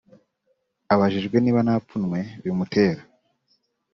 [0.93, 3.01] Abajijwe niba nta pfunwe bimutera